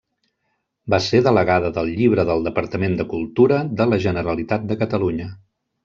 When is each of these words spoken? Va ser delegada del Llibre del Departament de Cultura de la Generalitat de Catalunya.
Va 0.93 0.99
ser 1.07 1.19
delegada 1.27 1.69
del 1.75 1.93
Llibre 1.99 2.27
del 2.31 2.49
Departament 2.49 2.99
de 3.03 3.09
Cultura 3.15 3.63
de 3.83 3.91
la 3.95 4.01
Generalitat 4.09 4.71
de 4.73 4.81
Catalunya. 4.85 5.35